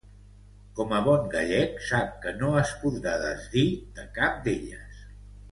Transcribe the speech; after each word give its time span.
Com 0.79 0.95
a 0.99 1.01
bon 1.07 1.27
gallec, 1.33 1.77
sap 1.91 2.17
que 2.25 2.33
no 2.39 2.51
es 2.63 2.73
podrà 2.87 3.15
desdir 3.27 3.67
de 4.01 4.11
cap 4.21 4.45
d’elles. 4.49 5.07